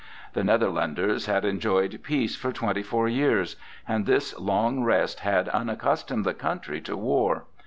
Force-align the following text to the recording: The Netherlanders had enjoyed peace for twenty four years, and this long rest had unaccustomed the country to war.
The 0.33 0.43
Netherlanders 0.43 1.27
had 1.27 1.45
enjoyed 1.45 1.99
peace 2.01 2.35
for 2.35 2.51
twenty 2.51 2.81
four 2.81 3.07
years, 3.07 3.55
and 3.87 4.07
this 4.07 4.35
long 4.39 4.83
rest 4.83 5.19
had 5.19 5.47
unaccustomed 5.49 6.25
the 6.25 6.33
country 6.33 6.81
to 6.81 6.97
war. 6.97 7.45